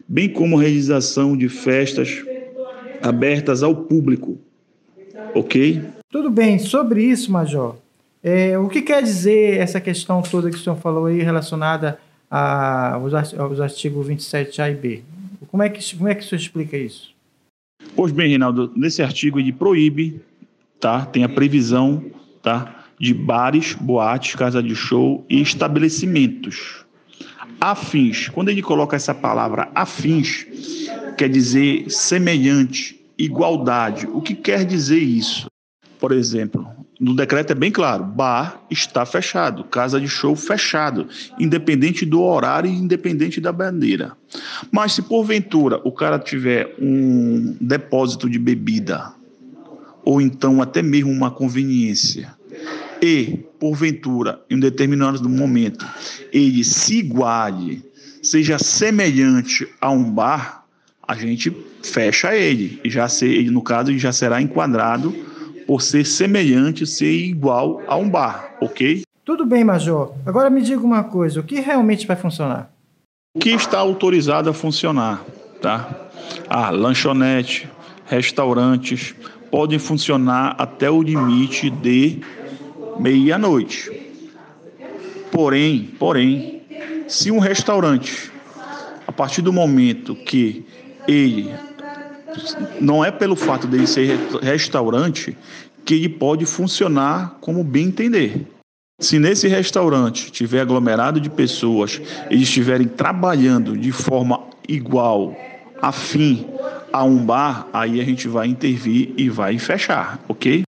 [0.09, 2.25] bem como a realização de festas
[3.01, 4.37] abertas ao público.
[5.33, 5.81] Ok?
[6.11, 7.77] Tudo bem, sobre isso, Major,
[8.29, 13.61] é, o que quer dizer essa questão toda que o senhor falou aí relacionada aos
[13.61, 15.03] artigos 27A e B?
[15.47, 17.15] Como é, que, como é que o senhor explica isso?
[17.95, 20.21] Pois bem, Reinaldo, nesse artigo ele proíbe,
[20.81, 21.07] tá?
[21.07, 22.05] Tem a previsão,
[22.43, 22.85] tá?
[22.99, 26.85] De bares, boates, casa de show e estabelecimentos
[27.61, 28.29] afins.
[28.29, 30.47] Quando ele coloca essa palavra afins,
[31.17, 34.07] quer dizer semelhante, igualdade.
[34.09, 35.47] O que quer dizer isso?
[35.99, 36.67] Por exemplo,
[36.99, 42.71] no decreto é bem claro: bar está fechado, casa de show fechado, independente do horário
[42.71, 44.13] e independente da bandeira.
[44.71, 49.13] Mas se porventura o cara tiver um depósito de bebida,
[50.05, 52.35] ou então até mesmo uma conveniência,
[53.03, 55.87] e porventura, em um determinado momento,
[56.33, 57.85] ele se iguale,
[58.23, 60.65] seja semelhante a um bar,
[61.07, 65.15] a gente fecha ele e já ser, ele, no caso já será enquadrado
[65.67, 69.03] por ser semelhante, ser igual a um bar, ok?
[69.25, 70.15] Tudo bem, Major.
[70.25, 72.71] Agora me diga uma coisa: o que realmente vai funcionar?
[73.35, 75.25] O que está autorizado a funcionar,
[75.61, 76.09] tá?
[76.49, 77.69] Ah, lanchonete,
[78.07, 79.15] restaurantes
[79.51, 82.21] podem funcionar até o limite de
[82.99, 83.91] meia-noite.
[85.31, 86.63] Porém, porém,
[87.09, 88.31] se um restaurante,
[89.07, 90.65] a partir do momento que
[91.07, 91.53] ele
[92.81, 95.37] não é pelo fato dele ser restaurante
[95.85, 98.47] que ele pode funcionar como bem entender.
[99.01, 105.37] Se nesse restaurante tiver aglomerado de pessoas, eles estiverem trabalhando de forma igual,
[105.81, 106.47] afim
[106.93, 110.63] a um bar, aí a gente vai intervir e vai fechar, ok?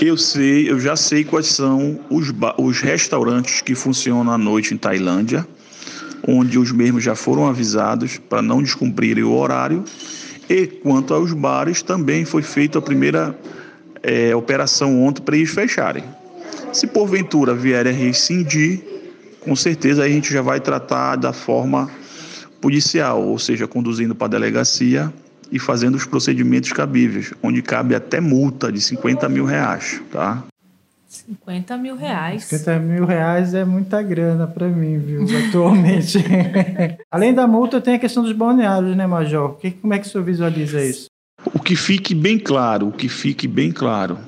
[0.00, 4.76] Eu sei, eu já sei quais são os, os restaurantes que funcionam à noite em
[4.76, 5.46] Tailândia,
[6.26, 9.84] onde os mesmos já foram avisados para não descumprirem o horário.
[10.48, 13.36] E quanto aos bares, também foi feita a primeira
[14.02, 16.04] é, operação ontem para eles fecharem.
[16.72, 18.82] Se porventura vier a rescindir,
[19.40, 21.90] com certeza a gente já vai tratar da forma
[22.60, 25.12] policial, ou seja, conduzindo para a delegacia
[25.52, 30.42] e fazendo os procedimentos cabíveis, onde cabe até multa de 50 mil reais, tá?
[31.16, 32.44] 50 mil reais.
[32.44, 36.18] 50 mil reais é muita grana para mim, viu, atualmente.
[37.10, 39.56] Além da multa, tem a questão dos balneários, né, Major?
[39.80, 41.06] como é que o senhor visualiza isso?
[41.52, 44.18] O que fique bem claro, o que fique bem claro,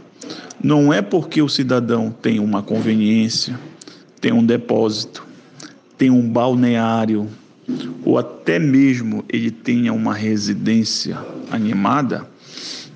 [0.63, 3.59] não é porque o cidadão tem uma conveniência,
[4.21, 5.27] tem um depósito,
[5.99, 7.29] tem um balneário,
[8.05, 11.19] ou até mesmo ele tenha uma residência
[11.51, 12.27] animada,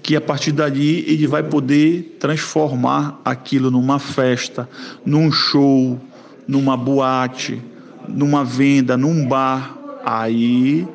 [0.02, 4.68] que a partir dali ele vai poder transformar aquilo numa festa,
[5.04, 6.00] num show,
[6.46, 7.60] numa boate,
[8.08, 9.76] numa venda, num bar.
[10.04, 10.86] Aí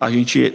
[0.00, 0.54] a gente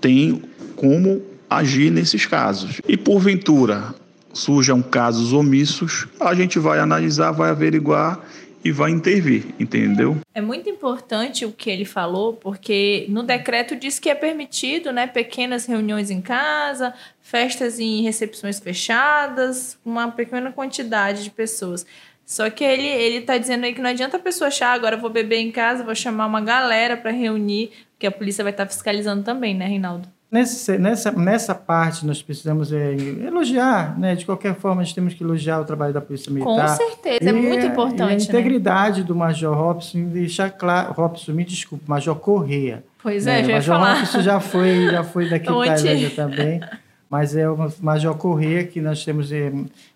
[0.00, 0.42] tem
[0.76, 2.80] como agir nesses casos.
[2.86, 3.94] E porventura
[4.32, 8.20] surjam casos omissos, a gente vai analisar, vai averiguar
[8.68, 10.18] e vai intervir, entendeu?
[10.34, 15.06] É muito importante o que ele falou, porque no decreto diz que é permitido, né,
[15.06, 21.86] pequenas reuniões em casa, festas em recepções fechadas, uma pequena quantidade de pessoas.
[22.26, 25.00] Só que ele ele tá dizendo aí que não adianta a pessoa achar, agora eu
[25.00, 28.66] vou beber em casa, vou chamar uma galera para reunir, porque a polícia vai estar
[28.66, 30.06] tá fiscalizando também, né, Reinaldo?
[30.30, 32.92] Nesse, nessa, nessa parte, nós precisamos é,
[33.26, 34.14] elogiar, né?
[34.14, 36.68] De qualquer forma, nós temos que elogiar o trabalho da Polícia Militar.
[36.68, 38.02] Com certeza, é e, é muito importante.
[38.02, 38.14] A né?
[38.16, 39.06] integridade né?
[39.06, 40.92] do Major Robson, deixar claro.
[40.92, 42.84] Robson, me desculpe, Major Correia.
[43.02, 43.44] Pois é, né?
[43.44, 43.94] já Major falar.
[44.00, 46.60] Robson já foi, já foi daqui da Tailândia também.
[47.08, 49.32] Mas é o Major Correia que nós temos.
[49.32, 49.50] É,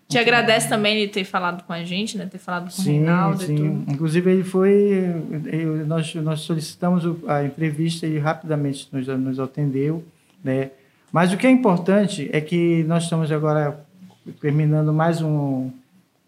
[0.09, 2.25] Te agradece também ele ter falado com a gente, né?
[2.25, 3.53] Ter falado com sim, o Reinaldo sim.
[3.53, 3.91] e tudo.
[3.91, 5.13] Inclusive, ele foi.
[5.85, 10.03] Nós, nós solicitamos a entrevista e rapidamente nos, nos atendeu.
[10.43, 10.71] Né?
[11.11, 13.79] Mas o que é importante é que nós estamos agora
[14.41, 15.69] terminando mais um.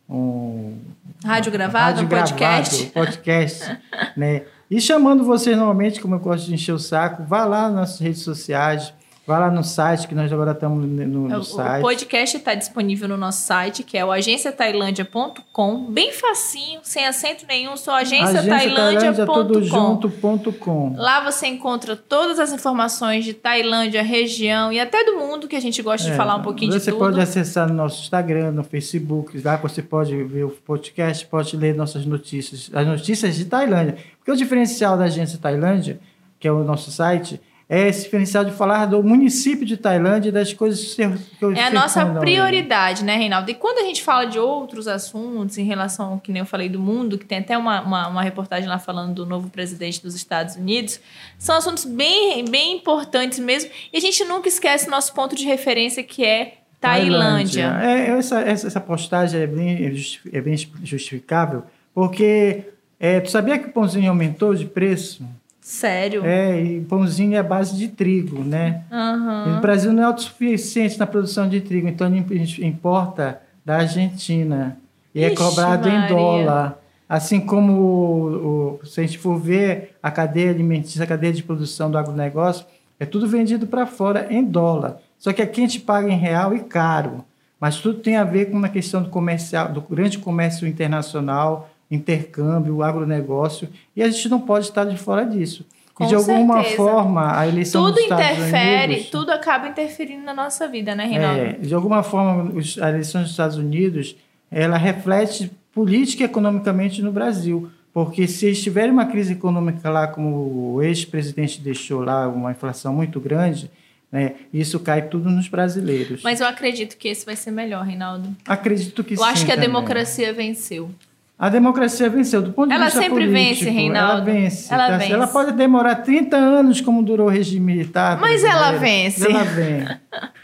[0.09, 0.77] um
[1.23, 2.83] rádio gravado, rádio um podcast.
[2.83, 3.77] Gravado, podcast
[4.15, 4.43] né?
[4.69, 7.99] E chamando vocês novamente, como eu gosto de encher o saco, vá lá nas nossas
[7.99, 8.93] redes sociais,
[9.27, 11.79] Vai lá no site, que nós agora estamos no, no o, site.
[11.79, 15.91] O podcast está disponível no nosso site, que é o agenciatailandia.com.
[15.91, 20.93] Bem facinho, sem acento nenhum, só agenciatailandia.com.
[20.95, 25.59] Lá você encontra todas as informações de Tailândia, região e até do mundo, que a
[25.59, 26.85] gente gosta é, de falar um pouquinho de tudo.
[26.85, 31.57] Você pode acessar no nosso Instagram, no Facebook, lá você pode ver o podcast, pode
[31.57, 33.97] ler nossas notícias, as notícias de Tailândia.
[34.19, 35.99] Porque o diferencial da agência Tailândia,
[36.39, 40.31] que é o nosso site é esse diferencial de falar do município de Tailândia e
[40.31, 41.01] das coisas que
[41.43, 43.49] eu É a nossa prioridade, né, Reinaldo?
[43.49, 46.69] E quando a gente fala de outros assuntos em relação ao que nem eu falei
[46.69, 50.13] do mundo, que tem até uma, uma, uma, reportagem lá falando do novo presidente dos
[50.13, 50.99] Estados Unidos,
[51.39, 53.71] são assuntos bem, bem importantes mesmo.
[53.91, 57.71] E a gente nunca esquece o nosso ponto de referência, que é Tailândia.
[57.71, 58.13] Tailândia.
[58.13, 59.91] É, essa, essa, essa postagem é bem,
[60.31, 61.63] é bem justificável,
[61.95, 62.65] porque
[62.99, 65.25] é, tu sabia que o pãozinho aumentou de preço?
[65.65, 66.23] Sério?
[66.23, 68.83] É, e pãozinho é base de trigo, né?
[68.91, 69.57] Uhum.
[69.57, 74.77] o Brasil não é autossuficiente na produção de trigo, então a gente importa da Argentina.
[75.13, 76.05] E é Ixi, é cobrado Maria.
[76.05, 76.77] em dólar.
[77.09, 81.41] Assim como, o, o, se a gente for ver a cadeia alimentícia, a cadeia de
[81.41, 82.63] produção do agronegócio,
[82.99, 84.99] é tudo vendido para fora em dólar.
[85.17, 87.25] Só que aqui a gente paga em real e caro.
[87.59, 92.83] Mas tudo tem a ver com uma questão do comercial, do grande comércio internacional, intercâmbio,
[92.83, 95.65] agronegócio, e a gente não pode estar de fora disso.
[95.93, 96.75] Com e de alguma certeza.
[96.75, 101.05] forma, a eleição tudo dos Estados interfere, Unidos, tudo acaba interferindo na nossa vida, né,
[101.05, 101.39] Reinaldo?
[101.39, 104.15] É, de alguma forma, a eleição dos Estados Unidos,
[104.51, 110.05] ela reflete política e economicamente no Brasil, Porque se eles tiverem uma crise econômica lá,
[110.05, 113.71] como o ex-presidente deixou lá, uma inflação muito grande,
[114.11, 116.21] né, isso cai tudo nos brasileiros.
[116.21, 118.35] Mas eu acredito que esse vai ser melhor, Reinaldo.
[118.45, 119.23] Acredito que eu sim.
[119.23, 119.69] Eu acho que a também.
[119.69, 120.91] democracia venceu.
[121.37, 122.41] A democracia venceu.
[122.41, 124.29] Do ponto de ela vista sempre político, vence, Reinaldo.
[124.29, 124.73] Ela vence.
[124.73, 124.97] Ela tá?
[124.97, 125.11] vence.
[125.11, 128.17] Ela pode demorar 30 anos, como durou o regime militar.
[128.19, 129.29] Mas ela vence.
[129.29, 129.85] Ela vem.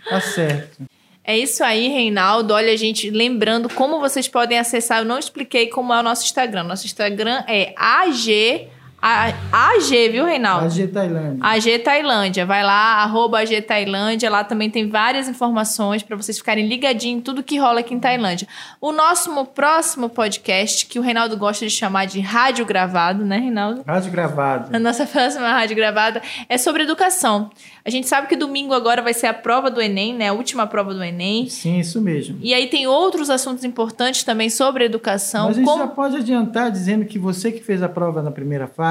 [0.09, 0.83] Tá certo.
[1.23, 2.53] É isso aí, Reinaldo.
[2.53, 4.99] Olha, gente, lembrando como vocês podem acessar.
[4.99, 6.63] Eu não expliquei como é o nosso Instagram.
[6.63, 8.67] Nosso Instagram é AG.
[9.01, 10.65] A, AG, viu, Reinaldo?
[10.65, 11.39] AG Tailândia.
[11.41, 12.45] AG Tailândia.
[12.45, 14.29] Vai lá, arroba AG Tailândia.
[14.29, 17.99] Lá também tem várias informações para vocês ficarem ligadinhos em tudo que rola aqui em
[17.99, 18.47] Tailândia.
[18.79, 23.83] O nosso próximo podcast, que o Reinaldo gosta de chamar de rádio gravado, né, Reinaldo?
[23.87, 24.75] Rádio gravado.
[24.75, 27.49] A nossa próxima rádio gravada é sobre educação.
[27.83, 30.27] A gente sabe que domingo agora vai ser a prova do Enem, né?
[30.27, 31.49] A última prova do Enem.
[31.49, 32.37] Sim, isso mesmo.
[32.39, 35.47] E aí tem outros assuntos importantes também sobre educação.
[35.47, 35.83] Mas a gente como...
[35.83, 38.90] já pode adiantar dizendo que você que fez a prova na primeira fase,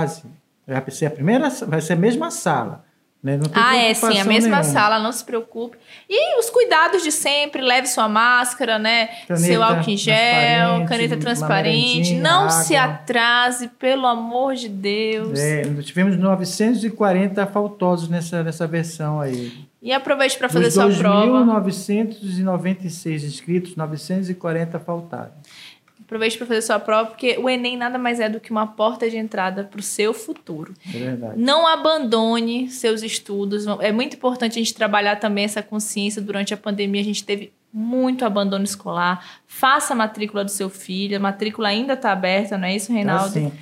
[0.67, 2.85] vai ser a primeira, vai ser a mesma sala.
[3.23, 3.39] Né?
[3.53, 4.65] Ah, é sim, a mesma nenhuma.
[4.65, 5.77] sala, não se preocupe.
[6.09, 9.09] E os cuidados de sempre, leve sua máscara, né?
[9.29, 12.15] Caneta Seu álcool em gel, transparente, caneta transparente.
[12.15, 12.95] Não se água.
[12.95, 15.39] atrase, pelo amor de Deus.
[15.39, 19.69] É, tivemos 940 faltosos nessa, nessa versão aí.
[19.83, 21.45] E aproveite para fazer Dos sua prova.
[21.63, 25.33] 2.996 inscritos, 940 faltaram.
[26.11, 29.09] Aproveite para fazer sua prova, porque o Enem nada mais é do que uma porta
[29.09, 30.75] de entrada para o seu futuro.
[30.93, 31.35] É verdade.
[31.41, 33.65] Não abandone seus estudos.
[33.79, 36.21] É muito importante a gente trabalhar também essa consciência.
[36.21, 39.25] Durante a pandemia, a gente teve muito abandono escolar.
[39.47, 41.17] Faça a matrícula do seu filho.
[41.17, 43.27] A matrícula ainda está aberta, não é isso, Reinaldo?
[43.27, 43.53] Assim,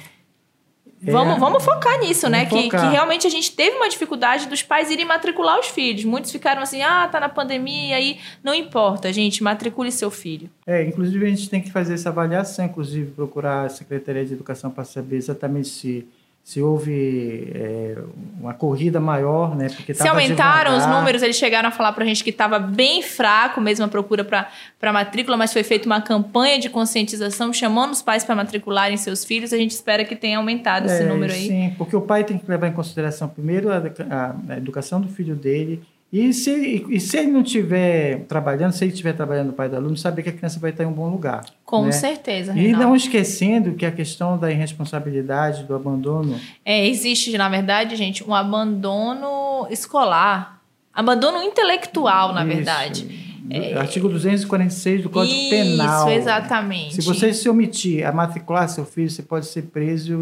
[1.00, 2.44] Vamos, é, vamos focar nisso, né?
[2.44, 2.80] vamos Que, focar.
[2.80, 6.04] que realmente a gente teve uma dificuldade dos pais irem matricular os filhos.
[6.04, 10.50] Muitos ficaram assim, ah, tá na pandemia, e aí não importa, gente, matricule seu filho.
[10.66, 14.70] É, inclusive a gente tem que fazer essa avaliação, inclusive procurar a Secretaria de Educação
[14.70, 16.06] para saber exatamente se,
[16.42, 17.96] se houve é,
[18.40, 19.68] uma corrida maior, né?
[19.68, 20.98] Porque Se aumentaram os devagar.
[21.00, 24.92] números, eles chegaram a falar pra gente que estava bem fraco mesmo a procura para
[24.92, 29.52] matrícula, mas foi feita uma campanha de conscientização chamando os pais para matricularem seus filhos.
[29.52, 31.48] A gente espera que tenha aumentado esse É, número aí.
[31.48, 33.76] Sim, porque o pai tem que levar em consideração primeiro a,
[34.10, 35.82] a- a educação do filho dele.
[36.10, 39.68] E se, e, e se ele não estiver trabalhando, se ele estiver trabalhando o pai
[39.68, 41.44] do aluno, saber que a criança vai estar em um bom lugar.
[41.66, 41.92] Com né?
[41.92, 42.86] certeza, E Reinaldo.
[42.86, 48.34] não esquecendo que a questão da irresponsabilidade, do abandono, É, existe, na verdade, gente, um
[48.34, 50.62] abandono escolar.
[50.94, 52.54] Abandono intelectual, na Isso.
[52.56, 53.27] verdade.
[53.48, 56.10] Do- Artigo 246 do Código Isso, Penal.
[56.10, 56.94] exatamente.
[56.96, 60.20] Se você se omitir a matricular seu filho, você pode ser preso.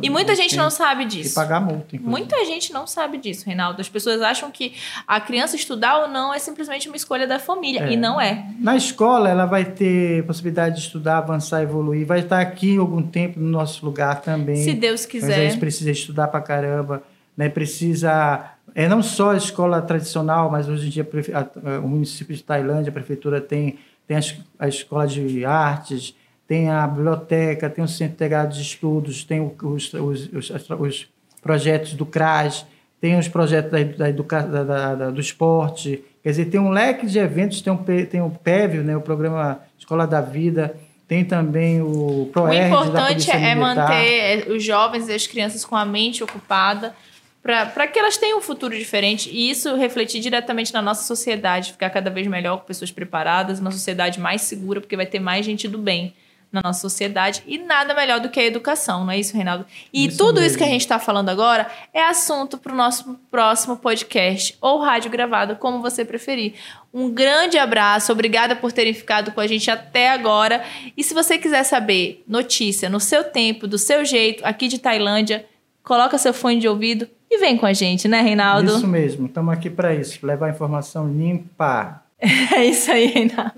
[0.00, 1.34] E muita gente não sabe E disso.
[1.34, 2.08] pagar multa, inclusive.
[2.08, 3.80] Muita gente não sabe disso, Reinaldo.
[3.80, 4.72] As pessoas acham que
[5.06, 7.80] a criança estudar ou não é simplesmente uma escolha da família.
[7.84, 7.92] É.
[7.92, 8.46] E não é.
[8.58, 12.06] Na escola, ela vai ter possibilidade de estudar, avançar, evoluir.
[12.06, 14.56] Vai estar aqui algum tempo no nosso lugar também.
[14.56, 15.50] Se Deus Mas a quiser.
[15.50, 17.02] gente precisa estudar pra caramba,
[17.36, 17.48] né?
[17.48, 21.38] Precisa é não só a escola tradicional, mas hoje em dia a
[21.76, 24.20] a- o município de Tailândia, a prefeitura tem tem a,
[24.58, 26.14] a escola de artes,
[26.46, 31.08] tem a biblioteca, tem o centro integrado de estudos, tem o- os, os, os, os
[31.40, 32.66] projetos do CRAS,
[33.00, 37.18] tem os projetos da, da, da, da- do esporte, quer dizer, tem um leque de
[37.18, 40.74] eventos, tem, um, tem o PEV, né, o programa Escola da Vida,
[41.08, 45.76] tem também o O ProERD da importante é manter os jovens e as crianças com
[45.76, 46.94] a mente ocupada
[47.42, 51.90] para que elas tenham um futuro diferente e isso refletir diretamente na nossa sociedade, ficar
[51.90, 55.66] cada vez melhor com pessoas preparadas, uma sociedade mais segura, porque vai ter mais gente
[55.66, 56.14] do bem
[56.52, 59.64] na nossa sociedade e nada melhor do que a educação, não é isso, Reinaldo?
[59.92, 60.58] E Isso tudo isso mesmo.
[60.58, 65.10] que a gente está falando agora é assunto para o nosso próximo podcast ou rádio
[65.10, 66.54] gravado, como você preferir.
[66.92, 70.62] Um grande abraço, obrigada por terem ficado com a gente até agora.
[70.94, 75.46] E se você quiser saber notícia no seu tempo, do seu jeito, aqui de Tailândia,
[75.82, 78.76] coloca seu fone de ouvido e vem com a gente, né, Reinaldo?
[78.76, 82.02] Isso mesmo, estamos aqui para isso, levar informação limpa.
[82.54, 83.52] É isso aí, Reinaldo.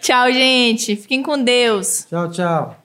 [0.00, 0.96] Tchau, gente.
[0.96, 2.06] Fiquem com Deus.
[2.08, 2.76] Tchau, tchau.